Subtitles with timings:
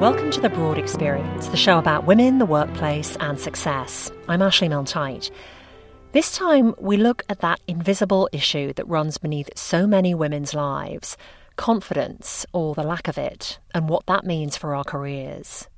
[0.00, 4.10] Welcome to The Broad Experience, the show about women, the workplace, and success.
[4.28, 4.86] I'm Ashley Milne
[6.12, 11.16] This time, we look at that invisible issue that runs beneath so many women's lives
[11.56, 15.68] confidence, or the lack of it, and what that means for our careers.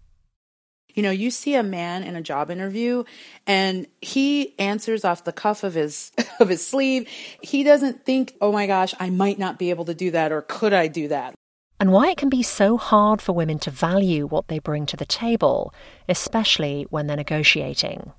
[0.95, 3.05] You know, you see a man in a job interview
[3.47, 7.09] and he answers off the cuff of his of his sleeve.
[7.42, 10.42] He doesn't think, "Oh my gosh, I might not be able to do that or
[10.42, 11.34] could I do that?"
[11.81, 14.97] and why it can be so hard for women to value what they bring to
[14.97, 15.75] the table,
[16.09, 18.12] especially when they're negotiating.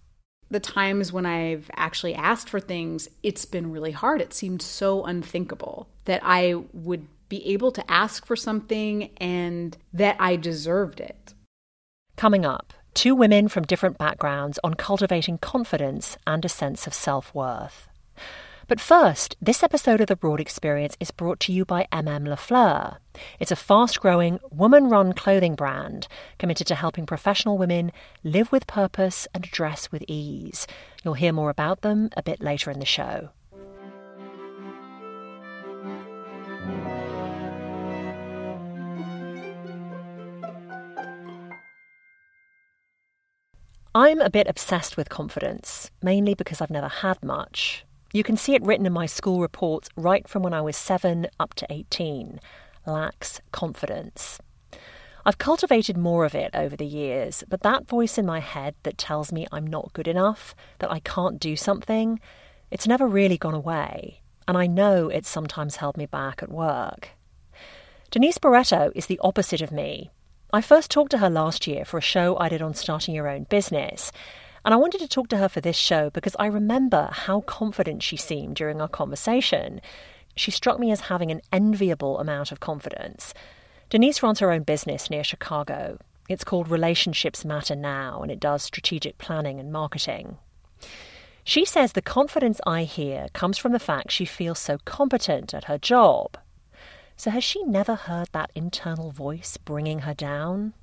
[0.52, 4.22] The times when I've actually asked for things, it's been really hard.
[4.22, 10.18] It seemed so unthinkable that I would be able to ask for something and that
[10.20, 11.34] I deserved it.
[12.16, 17.36] Coming up, two women from different backgrounds on cultivating confidence and a sense of self
[17.36, 17.90] worth.
[18.70, 22.98] But first, this episode of The Broad Experience is brought to you by MM Lafleur.
[23.38, 26.08] It's a fast growing, woman run clothing brand
[26.40, 27.92] committed to helping professional women
[28.24, 30.68] live with purpose and dress with ease.
[31.04, 33.30] You'll hear more about them a bit later in the show.
[43.98, 47.86] I'm a bit obsessed with confidence, mainly because I've never had much.
[48.12, 51.28] You can see it written in my school reports right from when I was 7
[51.40, 52.42] up to 18
[52.86, 54.38] lacks confidence.
[55.26, 58.98] I've cultivated more of it over the years, but that voice in my head that
[58.98, 62.20] tells me I'm not good enough, that I can't do something,
[62.72, 67.12] it's never really gone away, and I know it's sometimes held me back at work.
[68.12, 70.12] Denise Barreto is the opposite of me.
[70.54, 73.28] I first talked to her last year for a show I did on starting your
[73.28, 74.12] own business,
[74.64, 78.04] and I wanted to talk to her for this show because I remember how confident
[78.04, 79.82] she seemed during our conversation.
[80.36, 83.34] She struck me as having an enviable amount of confidence.
[83.90, 85.98] Denise runs her own business near Chicago.
[86.30, 90.38] It's called Relationships Matter Now, and it does strategic planning and marketing.
[91.44, 95.66] She says the confidence I hear comes from the fact she feels so competent at
[95.66, 96.38] her job.
[97.18, 100.74] So, has she never heard that internal voice bringing her down?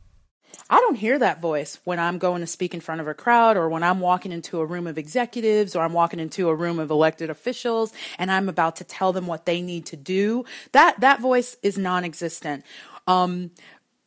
[0.71, 3.57] I don't hear that voice when I'm going to speak in front of a crowd
[3.57, 6.79] or when I'm walking into a room of executives or I'm walking into a room
[6.79, 10.45] of elected officials and I'm about to tell them what they need to do.
[10.73, 12.65] That that voice is non-existent.
[13.07, 13.51] Um,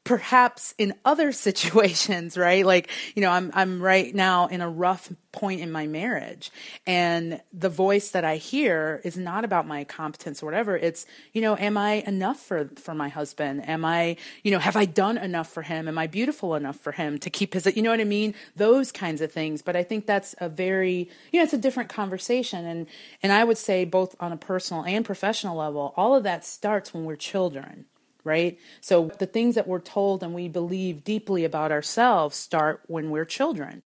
[0.05, 2.65] perhaps in other situations, right?
[2.65, 6.49] Like, you know, I'm I'm right now in a rough point in my marriage
[6.87, 10.77] and the voice that I hear is not about my competence or whatever.
[10.77, 13.67] It's, you know, am I enough for for my husband?
[13.67, 15.89] Am I, you know, have I done enough for him?
[15.89, 18.33] Am I beautiful enough for him to keep his you know what I mean?
[18.55, 19.61] Those kinds of things.
[19.61, 22.87] But I think that's a very, you know, it's a different conversation and
[23.21, 26.93] and I would say both on a personal and professional level, all of that starts
[26.93, 27.85] when we're children
[28.25, 28.57] right?
[28.81, 33.25] So the things that we're told and we believe deeply about ourselves start when we're
[33.25, 33.83] children.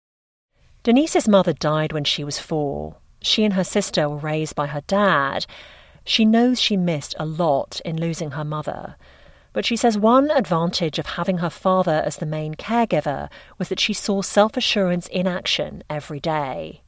[0.82, 2.96] Denise's mother died when she was four.
[3.20, 5.46] She and her sister were raised by her dad.
[6.04, 8.96] She knows she missed a lot in losing her mother.
[9.52, 13.80] But she says one advantage of having her father as the main caregiver was that
[13.80, 16.81] she saw self assurance in action every day.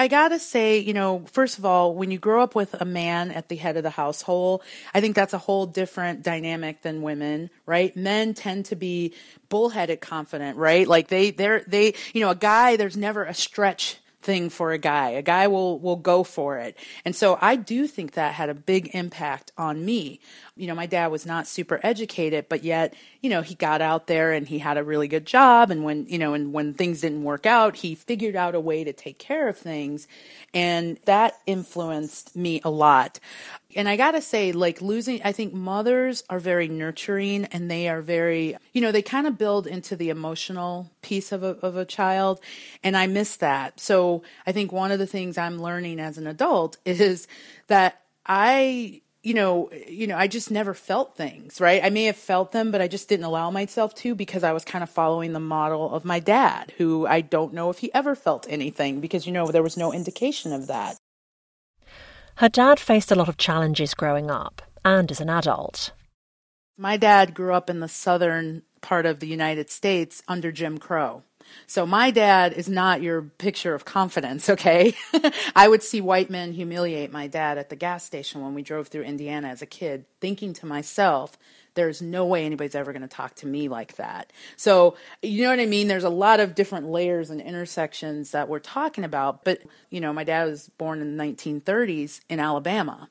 [0.00, 3.30] I gotta say, you know, first of all, when you grow up with a man
[3.30, 4.62] at the head of the household,
[4.94, 7.94] I think that's a whole different dynamic than women, right?
[7.94, 9.12] Men tend to be
[9.50, 10.88] bullheaded confident, right?
[10.88, 14.78] Like they, they're, they, you know, a guy, there's never a stretch thing for a
[14.78, 15.10] guy.
[15.10, 16.76] A guy will will go for it.
[17.04, 20.20] And so I do think that had a big impact on me.
[20.56, 24.06] You know, my dad was not super educated, but yet, you know, he got out
[24.06, 27.00] there and he had a really good job and when, you know, and when things
[27.00, 30.06] didn't work out, he figured out a way to take care of things
[30.52, 33.20] and that influenced me a lot.
[33.76, 38.02] And I gotta say, like losing, I think mothers are very nurturing and they are
[38.02, 41.84] very, you know, they kind of build into the emotional piece of a, of a
[41.84, 42.40] child.
[42.82, 43.78] And I miss that.
[43.80, 47.28] So I think one of the things I'm learning as an adult is
[47.68, 51.84] that I, you know, you know, I just never felt things, right?
[51.84, 54.64] I may have felt them, but I just didn't allow myself to because I was
[54.64, 58.14] kind of following the model of my dad, who I don't know if he ever
[58.14, 60.96] felt anything because, you know, there was no indication of that.
[62.40, 65.92] Her dad faced a lot of challenges growing up and as an adult.
[66.78, 71.22] My dad grew up in the southern part of the United States under Jim Crow.
[71.66, 74.94] So my dad is not your picture of confidence, okay?
[75.54, 78.88] I would see white men humiliate my dad at the gas station when we drove
[78.88, 81.36] through Indiana as a kid, thinking to myself,
[81.74, 84.32] there's no way anybody's ever going to talk to me like that.
[84.56, 85.88] So, you know what I mean?
[85.88, 89.44] There's a lot of different layers and intersections that we're talking about.
[89.44, 93.08] But, you know, my dad was born in the 1930s in Alabama.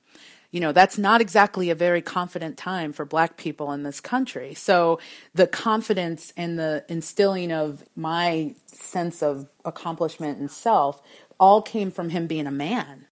[0.51, 4.55] You know, that's not exactly a very confident time for black people in this country.
[4.55, 4.99] So
[5.35, 11.01] the confidence and the instilling of my sense of accomplishment and self
[11.39, 13.05] all came from him being a man.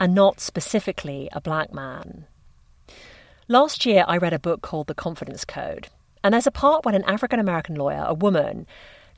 [0.00, 2.24] And not specifically a black man.
[3.50, 5.88] Last year, I read a book called The Confidence Code,
[6.22, 8.64] and there's a part when an African American lawyer, a woman,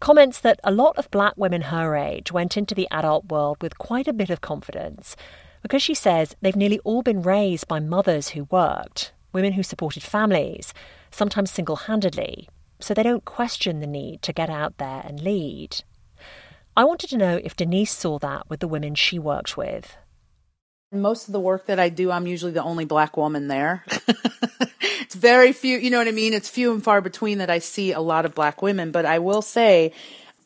[0.00, 3.76] comments that a lot of black women her age went into the adult world with
[3.76, 5.16] quite a bit of confidence
[5.60, 10.02] because she says they've nearly all been raised by mothers who worked, women who supported
[10.02, 10.72] families,
[11.10, 12.48] sometimes single handedly,
[12.80, 15.84] so they don't question the need to get out there and lead.
[16.74, 19.94] I wanted to know if Denise saw that with the women she worked with.
[20.92, 23.82] Most of the work that I do, I'm usually the only black woman there.
[25.00, 26.34] it's very few, you know what I mean?
[26.34, 29.18] It's few and far between that I see a lot of black women, but I
[29.18, 29.92] will say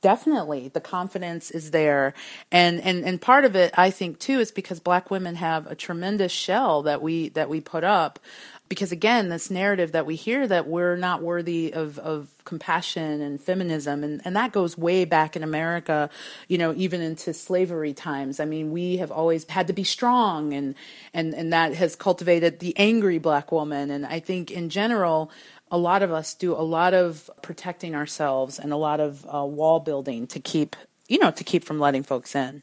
[0.03, 2.15] definitely the confidence is there
[2.53, 5.75] and and and part of it i think too is because black women have a
[5.75, 8.21] tremendous shell that we that we put up
[8.69, 13.41] because again this narrative that we hear that we're not worthy of, of compassion and
[13.41, 16.11] feminism and, and that goes way back in america
[16.49, 18.41] you know even into slavery times.
[18.41, 20.75] I mean we have always had to be strong and
[21.15, 23.91] and and that has cultivated the angry black woman.
[23.91, 25.31] And i think in general
[25.71, 29.45] a lot of us do a lot of protecting ourselves and a lot of uh,
[29.45, 30.77] wall building to keep
[31.09, 32.63] you know to keep from letting folks in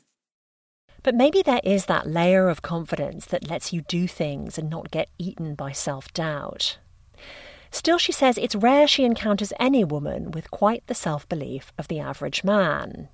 [1.03, 4.91] but maybe there is that layer of confidence that lets you do things and not
[4.91, 6.77] get eaten by self doubt.
[7.69, 11.87] Still, she says it's rare she encounters any woman with quite the self belief of
[11.87, 13.09] the average man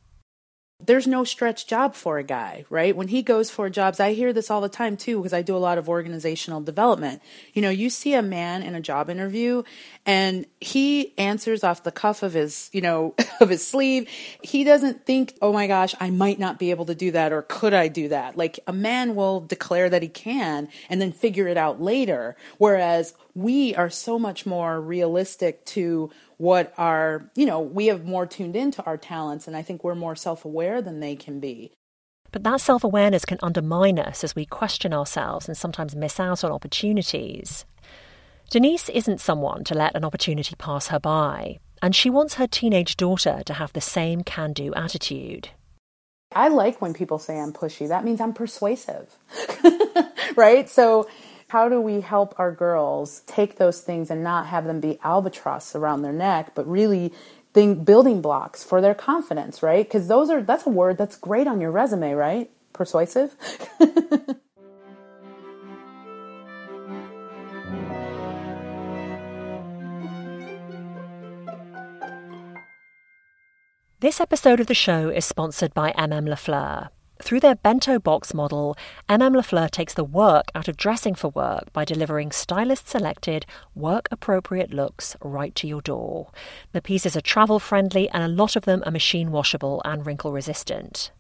[0.82, 2.96] there's no stretch job for a guy, right?
[2.96, 5.56] When he goes for jobs, I hear this all the time too, because I do
[5.56, 7.22] a lot of organizational development.
[7.54, 9.64] You know, you see a man in a job interview
[10.06, 14.08] and he answers off the cuff of his, you know, of his sleeve.
[14.42, 17.42] He doesn't think, oh my gosh, I might not be able to do that or
[17.42, 18.38] could I do that?
[18.38, 22.38] Like a man will declare that he can and then figure it out later.
[22.58, 26.10] Whereas we are so much more realistic to
[26.40, 29.94] what are, you know, we have more tuned into our talents and I think we're
[29.94, 31.74] more self aware than they can be.
[32.32, 36.46] But that self awareness can undermine us as we question ourselves and sometimes miss out
[36.46, 37.66] on opportunities.
[38.50, 42.96] Denise isn't someone to let an opportunity pass her by, and she wants her teenage
[42.96, 45.50] daughter to have the same can do attitude.
[46.34, 47.88] I like when people say I'm pushy.
[47.90, 49.14] That means I'm persuasive.
[50.36, 50.70] right?
[50.70, 51.10] So
[51.50, 55.76] how do we help our girls take those things and not have them be albatross
[55.76, 57.12] around their neck, but really
[57.54, 59.84] think building blocks for their confidence, right?
[59.84, 62.50] Because those are that's a word that's great on your resume, right?
[62.72, 63.36] Persuasive.
[74.02, 76.88] This episode of the show is sponsored by MM Lafleur.
[77.22, 78.78] Through their bento box model,
[79.10, 83.46] MM Lafleur takes the work out of dressing for work by delivering stylist selected,
[83.76, 86.32] work appropriate looks right to your door.
[86.72, 90.32] The pieces are travel friendly and a lot of them are machine washable and wrinkle
[90.32, 91.12] resistant.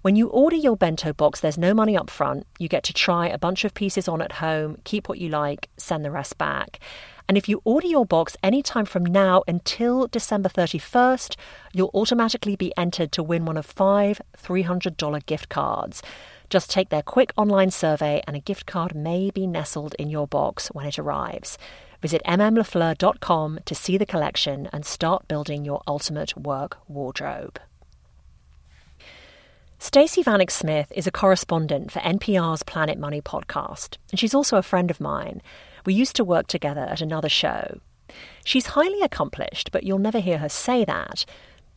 [0.00, 2.46] When you order your bento box, there's no money up front.
[2.58, 5.68] You get to try a bunch of pieces on at home, keep what you like,
[5.76, 6.80] send the rest back.
[7.28, 11.36] And if you order your box anytime from now until December 31st,
[11.72, 16.02] you'll automatically be entered to win one of five $300 gift cards.
[16.48, 20.28] Just take their quick online survey, and a gift card may be nestled in your
[20.28, 21.58] box when it arrives.
[22.00, 27.58] Visit mmlafleur.com to see the collection and start building your ultimate work wardrobe.
[29.78, 34.62] Stacey Vanek Smith is a correspondent for NPR's Planet Money podcast, and she's also a
[34.62, 35.42] friend of mine.
[35.86, 37.80] We used to work together at another show.
[38.44, 41.24] She's highly accomplished, but you'll never hear her say that.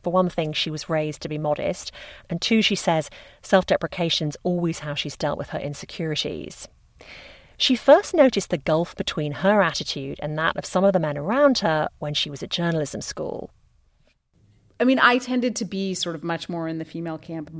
[0.03, 1.91] For one thing, she was raised to be modest,
[2.29, 3.09] and two, she says
[3.41, 6.67] self deprecation's always how she's dealt with her insecurities.
[7.57, 11.17] She first noticed the gulf between her attitude and that of some of the men
[11.17, 13.51] around her when she was at journalism school.
[14.79, 17.51] I mean, I tended to be sort of much more in the female camp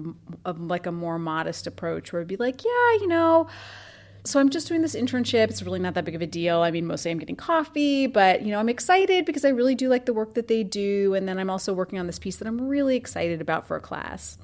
[0.46, 3.50] of like a more modest approach where it'd be like, yeah, you know,
[4.26, 5.50] so I'm just doing this internship.
[5.50, 6.60] It's really not that big of a deal.
[6.60, 9.90] I mean, mostly I'm getting coffee, but you know, I'm excited because I really do
[9.90, 11.14] like the work that they do.
[11.14, 13.82] And then I'm also working on this piece that I'm really excited about for a
[13.82, 14.38] class.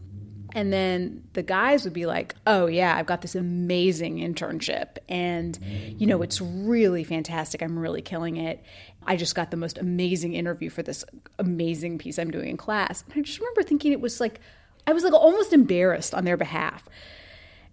[0.53, 4.97] And then the guys would be like, oh, yeah, I've got this amazing internship.
[5.09, 5.59] And,
[5.97, 7.61] you know, it's really fantastic.
[7.61, 8.63] I'm really killing it.
[9.05, 11.03] I just got the most amazing interview for this
[11.39, 13.03] amazing piece I'm doing in class.
[13.03, 14.39] And I just remember thinking it was like,
[14.87, 16.87] I was like almost embarrassed on their behalf.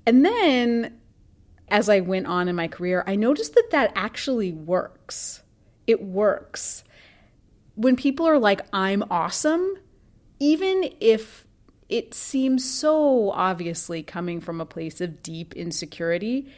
[0.04, 0.98] And then
[1.68, 5.42] as I went on in my career, I noticed that that actually works.
[5.86, 6.84] It works.
[7.74, 9.76] When people are like, I'm awesome,
[10.38, 11.46] even if
[11.88, 16.50] it seems so obviously coming from a place of deep insecurity,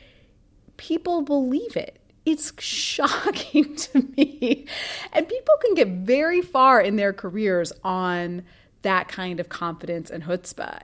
[0.76, 2.00] people believe it.
[2.24, 4.66] It's shocking to me.
[5.12, 8.42] And people can get very far in their careers on
[8.82, 10.82] that kind of confidence and chutzpah.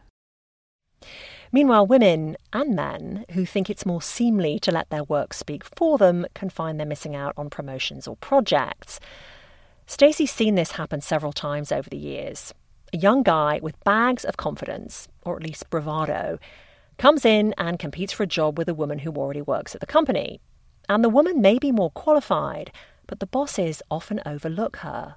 [1.52, 5.98] Meanwhile, women and men who think it's more seemly to let their work speak for
[5.98, 9.00] them can find they're missing out on promotions or projects.
[9.86, 12.54] Stacey's seen this happen several times over the years.
[12.92, 16.38] A young guy with bags of confidence, or at least bravado,
[16.98, 19.86] comes in and competes for a job with a woman who already works at the
[19.86, 20.40] company.
[20.88, 22.70] And the woman may be more qualified,
[23.08, 25.16] but the bosses often overlook her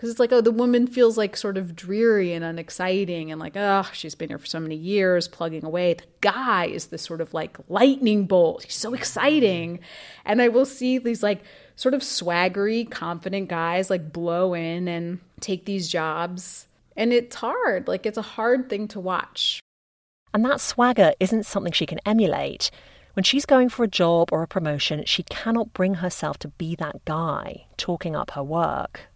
[0.00, 3.54] because it's like oh the woman feels like sort of dreary and unexciting and like
[3.54, 5.92] oh she's been here for so many years plugging away.
[5.92, 8.62] The guy is this sort of like lightning bolt.
[8.62, 9.80] He's so exciting.
[10.24, 11.42] And i will see these like
[11.76, 16.66] sort of swaggery confident guys like blow in and take these jobs.
[16.96, 17.86] And it's hard.
[17.86, 19.60] Like it's a hard thing to watch.
[20.32, 22.70] And that swagger isn't something she can emulate.
[23.12, 26.74] When she's going for a job or a promotion, she cannot bring herself to be
[26.76, 29.09] that guy talking up her work.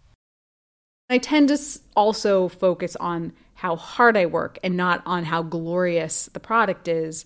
[1.09, 1.59] I tend to
[1.95, 7.25] also focus on how hard I work and not on how glorious the product is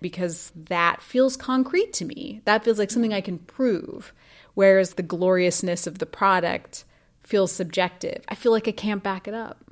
[0.00, 2.40] because that feels concrete to me.
[2.44, 4.12] That feels like something I can prove.
[4.54, 6.84] Whereas the gloriousness of the product
[7.22, 8.24] feels subjective.
[8.28, 9.64] I feel like I can't back it up.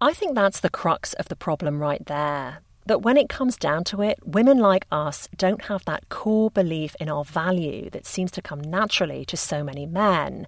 [0.00, 2.60] I think that's the crux of the problem right there.
[2.86, 6.94] That when it comes down to it, women like us don't have that core belief
[7.00, 10.46] in our value that seems to come naturally to so many men.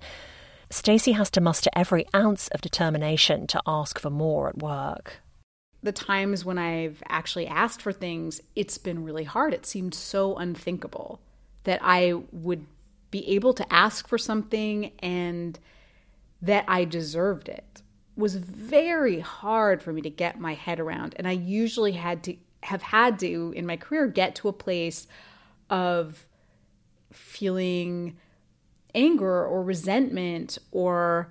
[0.70, 5.20] Stacey has to muster every ounce of determination to ask for more at work.
[5.82, 9.54] The times when I've actually asked for things, it's been really hard.
[9.54, 11.20] It seemed so unthinkable
[11.64, 12.66] that I would
[13.10, 15.58] be able to ask for something and
[16.42, 17.82] that I deserved it
[18.16, 21.14] was very hard for me to get my head around.
[21.18, 25.06] And I usually had to have had to in my career get to a place
[25.70, 26.26] of
[27.12, 28.16] feeling
[28.96, 31.30] anger or resentment or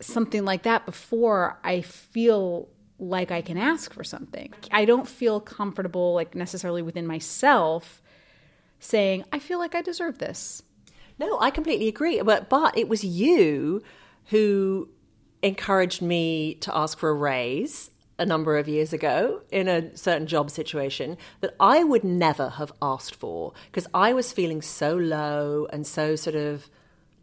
[0.00, 2.68] something like that before I feel
[2.98, 4.52] like I can ask for something.
[4.70, 8.02] I don't feel comfortable, like necessarily within myself,
[8.78, 10.62] saying, I feel like I deserve this.
[11.18, 12.20] No, I completely agree.
[12.22, 13.82] But, but it was you
[14.26, 14.88] who
[15.42, 20.26] encouraged me to ask for a raise a number of years ago in a certain
[20.26, 25.66] job situation that I would never have asked for because I was feeling so low
[25.72, 26.70] and so sort of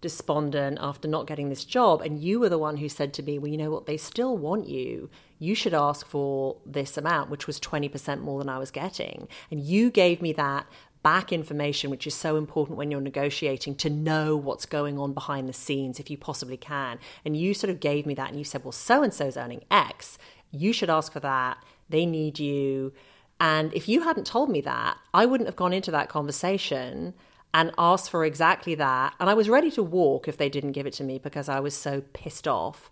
[0.02, 2.02] despondent after not getting this job.
[2.02, 3.86] And you were the one who said to me, Well, you know what?
[3.86, 5.10] They still want you.
[5.40, 9.28] You should ask for this amount, which was 20% more than I was getting.
[9.50, 10.68] And you gave me that
[11.04, 15.50] back information, which is so important when you're negotiating to know what's going on behind
[15.50, 17.00] the scenes if you possibly can.
[17.26, 19.64] And you sort of gave me that and you said, Well, so and so's earning
[19.72, 20.18] X
[20.54, 21.58] you should ask for that.
[21.90, 22.94] They need you.
[23.40, 27.14] And if you hadn't told me that, I wouldn't have gone into that conversation
[27.54, 29.16] and asked for exactly that.
[29.20, 31.60] And I was ready to walk if they didn't give it to me because I
[31.60, 32.90] was so pissed off.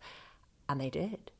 [0.67, 1.31] And they did.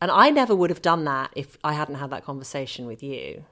[0.00, 3.44] And I never would have done that if I hadn't had that conversation with you.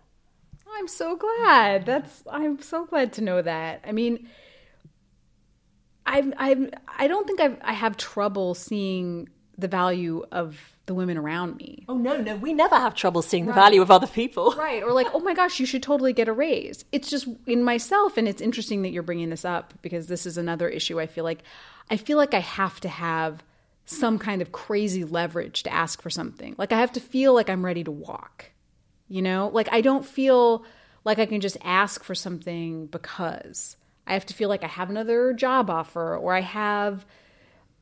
[0.73, 1.85] I'm so glad.
[1.85, 3.83] That's I'm so glad to know that.
[3.85, 4.29] I mean,
[6.07, 9.29] I I I don't think I've, I have trouble seeing
[9.59, 10.59] the value of
[10.91, 11.85] the women around me.
[11.89, 14.53] Oh no, no, we never have trouble seeing the value of other people.
[14.61, 14.83] Right.
[14.83, 16.85] Or like, oh my gosh, you should totally get a raise.
[16.91, 20.37] It's just in myself and it's interesting that you're bringing this up because this is
[20.37, 21.45] another issue I feel like
[21.89, 23.45] I feel like I have to have
[23.87, 26.57] some kind of crazy leverage to ask for something.
[26.59, 28.51] Like I have to feel like I'm ready to walk.
[29.09, 29.49] You know?
[29.53, 30.65] Like I don't feel
[31.05, 33.77] like I can just ask for something because
[34.09, 37.07] I have to feel like I have another job offer or I have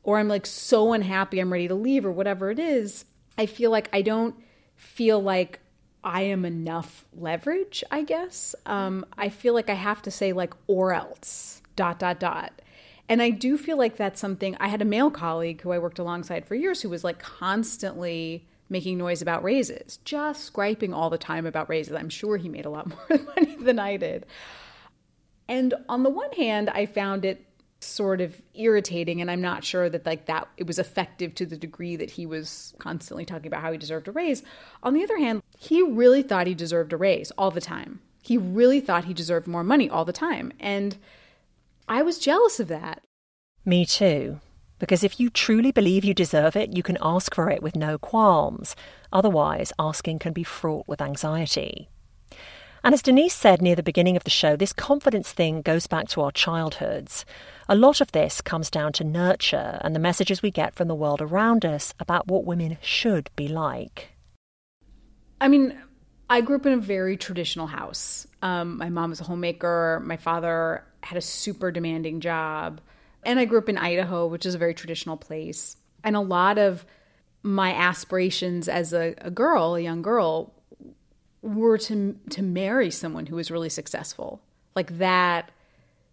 [0.03, 3.05] or I'm like so unhappy I'm ready to leave or whatever it is,
[3.37, 4.35] I feel like I don't
[4.75, 5.59] feel like
[6.03, 8.55] I am enough leverage, I guess.
[8.65, 12.61] Um, I feel like I have to say, like, or else, dot, dot, dot.
[13.09, 14.55] And I do feel like that's something.
[14.59, 18.47] I had a male colleague who I worked alongside for years who was like constantly
[18.69, 21.95] making noise about raises, just griping all the time about raises.
[21.95, 24.25] I'm sure he made a lot more money than I did.
[25.47, 27.43] And on the one hand, I found it
[27.79, 31.57] sort of irritating and I'm not sure that like that it was effective to the
[31.57, 34.43] degree that he was constantly talking about how he deserved a raise.
[34.83, 38.01] On the other hand, he really thought he deserved a raise all the time.
[38.21, 40.51] He really thought he deserved more money all the time.
[40.59, 40.97] And
[41.87, 43.01] I was jealous of that.
[43.65, 44.39] Me too.
[44.77, 47.97] Because if you truly believe you deserve it, you can ask for it with no
[47.97, 48.75] qualms.
[49.11, 51.89] Otherwise, asking can be fraught with anxiety.
[52.83, 56.07] And as Denise said near the beginning of the show, this confidence thing goes back
[56.09, 57.25] to our childhoods.
[57.67, 60.95] A lot of this comes down to nurture and the messages we get from the
[60.95, 64.09] world around us about what women should be like.
[65.41, 65.77] I mean,
[66.29, 68.27] I grew up in a very traditional house.
[68.41, 70.01] Um, my mom was a homemaker.
[70.05, 72.81] My father had a super demanding job.
[73.23, 75.75] And I grew up in Idaho, which is a very traditional place.
[76.03, 76.85] And a lot of
[77.43, 80.53] my aspirations as a, a girl, a young girl,
[81.41, 84.41] were to to marry someone who was really successful.
[84.75, 85.51] Like that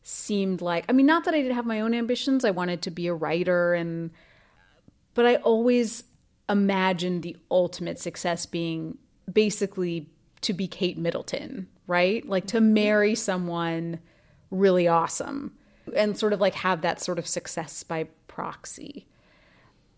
[0.02, 2.45] seemed like I mean not that I didn't have my own ambitions.
[2.45, 4.11] I wanted to be a writer and
[5.14, 6.04] but I always
[6.49, 8.99] imagined the ultimate success being
[9.33, 10.09] basically
[10.42, 12.26] to be Kate Middleton, right?
[12.28, 13.99] Like to marry someone
[14.50, 15.52] really awesome
[15.95, 19.06] and sort of like have that sort of success by proxy.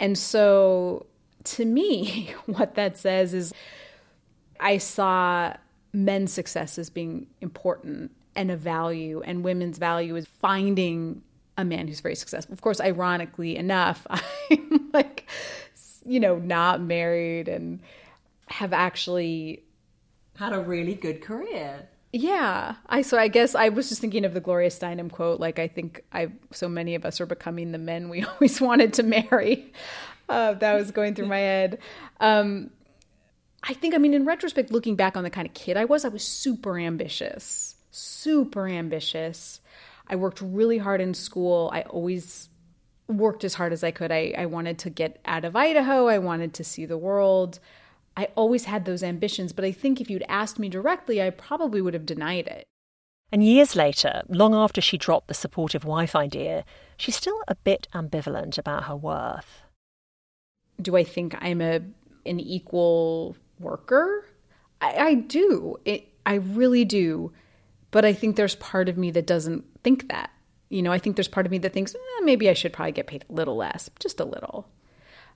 [0.01, 1.07] And so
[1.45, 3.53] to me, what that says is
[4.61, 5.55] I saw
[5.93, 11.23] men's success as being important and a value, and women's value is finding
[11.57, 12.53] a man who's very successful.
[12.53, 15.29] Of course, ironically enough, I'm like,
[16.07, 17.81] you know, not married and
[18.47, 19.65] have actually
[20.37, 21.89] had a really good career.
[22.13, 25.41] Yeah, I so I guess I was just thinking of the Gloria Steinem quote.
[25.41, 28.95] Like I think I so many of us are becoming the men we always wanted
[28.95, 29.73] to marry.
[30.29, 31.79] Uh, that was going through my head.
[32.21, 32.71] Um,
[33.69, 36.05] I think, I mean, in retrospect, looking back on the kind of kid I was,
[36.07, 39.61] I was super ambitious, super ambitious.
[40.09, 41.71] I worked really hard in school.
[41.73, 42.49] I always
[43.09, 44.11] worked as hard as I could.
[44.11, 47.59] I, I wanted to get out of Idaho, I wanted to see the world.
[48.17, 51.83] I always had those ambitions, but I think if you'd asked me directly, I probably
[51.83, 52.65] would have denied it.
[53.31, 56.65] And years later, long after she dropped the supportive wife idea,
[56.97, 59.63] she's still a bit ambivalent about her worth.
[60.81, 61.81] Do I think I'm a
[62.27, 64.27] an equal worker.
[64.81, 65.77] I, I do.
[65.85, 67.33] It, I really do.
[67.91, 70.31] But I think there's part of me that doesn't think that.
[70.69, 72.93] You know, I think there's part of me that thinks eh, maybe I should probably
[72.93, 74.69] get paid a little less, just a little.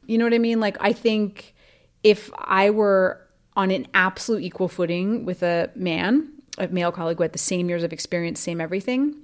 [0.06, 0.60] You know what I mean?
[0.60, 1.54] Like, I think
[2.02, 3.20] if I were
[3.56, 7.68] on an absolute equal footing with a man, a male colleague who had the same
[7.68, 9.14] years of experience, same everything,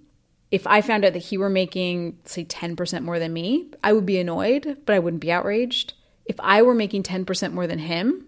[0.50, 4.06] if I found out that he were making, say, 10% more than me, I would
[4.06, 5.92] be annoyed, but I wouldn't be outraged.
[6.24, 8.27] If I were making 10% more than him,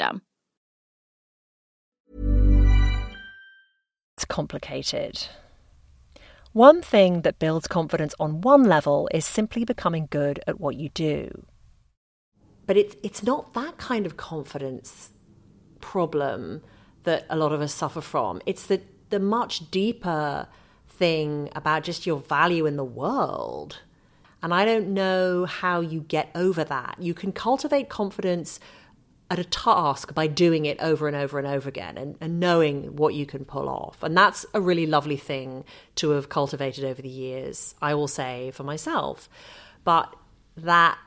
[0.00, 0.22] system.
[4.16, 5.26] It's complicated.
[6.52, 10.88] One thing that builds confidence on one level is simply becoming good at what you
[10.90, 11.46] do.
[12.66, 15.10] But it's it's not that kind of confidence
[15.80, 16.62] problem
[17.04, 18.40] that a lot of us suffer from.
[18.46, 20.46] It's the the much deeper
[20.88, 23.78] thing about just your value in the world.
[24.42, 26.96] And I don't know how you get over that.
[26.98, 28.58] You can cultivate confidence
[29.30, 32.96] at a task by doing it over and over and over again and, and, knowing
[32.96, 34.02] what you can pull off.
[34.02, 35.64] And that's a really lovely thing
[35.94, 39.28] to have cultivated over the years, I will say for myself.
[39.84, 40.14] But
[40.56, 40.98] that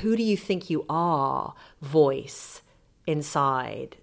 [0.00, 2.62] who do you think you are voice
[3.06, 3.96] inside,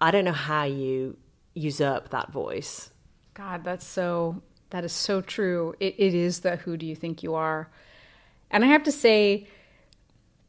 [0.00, 1.18] I don't know how you
[1.54, 2.90] usurp that voice.
[3.34, 5.74] God, that's so That is so true.
[5.80, 7.70] It, it is the who do you think you are?
[8.50, 9.46] And I have to say,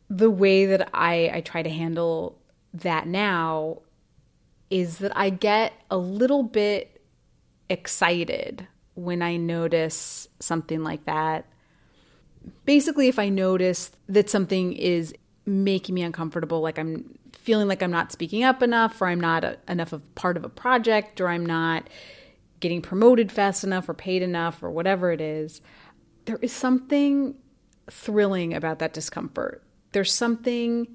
[0.10, 2.39] the way that I, I try to handle
[2.74, 3.82] that now
[4.69, 7.02] is that I get a little bit
[7.69, 11.45] excited when I notice something like that.
[12.65, 15.13] Basically, if I notice that something is
[15.45, 19.43] making me uncomfortable, like I'm feeling like I'm not speaking up enough, or I'm not
[19.43, 21.88] a, enough of part of a project, or I'm not
[22.60, 25.62] getting promoted fast enough, or paid enough, or whatever it is,
[26.26, 27.36] there is something
[27.89, 29.63] thrilling about that discomfort.
[29.91, 30.88] There's something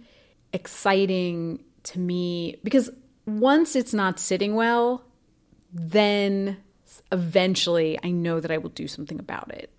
[0.52, 2.90] exciting to me because
[3.26, 5.04] once it's not sitting well,
[5.72, 6.58] then
[7.10, 9.70] eventually I know that I will do something about it.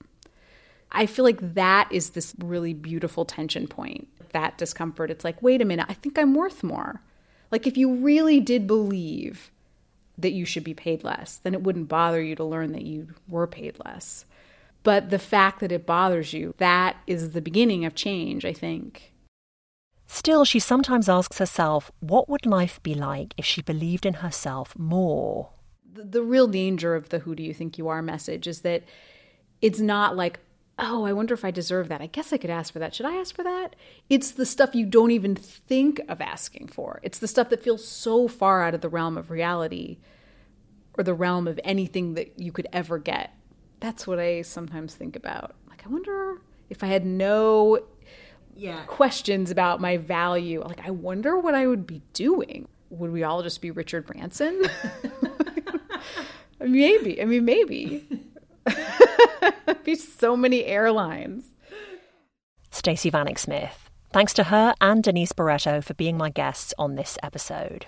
[0.92, 4.08] I feel like that is this really beautiful tension point.
[4.32, 5.12] That discomfort.
[5.12, 7.02] It's like, wait a minute, I think I'm worth more.
[7.52, 9.52] Like, if you really did believe
[10.18, 13.10] that you should be paid less, then it wouldn't bother you to learn that you
[13.28, 14.26] were paid less.
[14.86, 19.14] But the fact that it bothers you, that is the beginning of change, I think.
[20.06, 24.78] Still, she sometimes asks herself, what would life be like if she believed in herself
[24.78, 25.50] more?
[25.92, 28.84] The, the real danger of the who do you think you are message is that
[29.60, 30.40] it's not like,
[30.78, 32.02] oh, I wonder if I deserve that.
[32.02, 32.94] I guess I could ask for that.
[32.94, 33.76] Should I ask for that?
[34.08, 37.00] It's the stuff you don't even think of asking for.
[37.02, 39.98] It's the stuff that feels so far out of the realm of reality
[40.94, 43.35] or the realm of anything that you could ever get
[43.86, 45.54] that's what I sometimes think about.
[45.70, 47.80] Like, I wonder if I had no
[48.56, 48.82] yeah.
[48.88, 50.64] questions about my value.
[50.64, 52.68] Like, I wonder what I would be doing.
[52.90, 54.60] Would we all just be Richard Branson?
[56.60, 57.22] maybe.
[57.22, 58.08] I mean, maybe.
[59.84, 61.52] be so many airlines.
[62.72, 63.92] Stacey Vanek Smith.
[64.12, 67.86] Thanks to her and Denise Barreto for being my guests on this episode.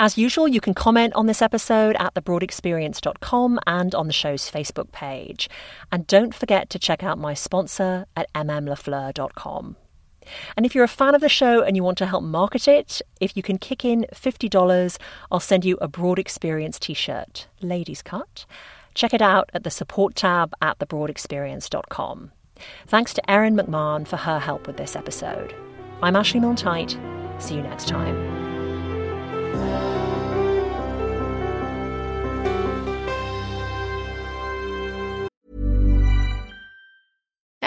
[0.00, 4.92] As usual, you can comment on this episode at thebroadexperience.com and on the show's Facebook
[4.92, 5.50] page.
[5.90, 9.76] And don't forget to check out my sponsor at mmlafleur.com.
[10.56, 13.02] And if you're a fan of the show and you want to help market it,
[13.20, 14.98] if you can kick in $50,
[15.32, 18.44] I'll send you a Broad Experience t shirt, ladies' cut.
[18.94, 22.32] Check it out at the support tab at thebroadexperience.com.
[22.86, 25.54] Thanks to Erin McMahon for her help with this episode.
[26.02, 26.56] I'm Ashley Milne
[27.38, 29.87] See you next time.